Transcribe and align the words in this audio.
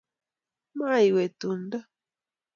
maiwe 0.77 1.23
tumdo 1.39 1.77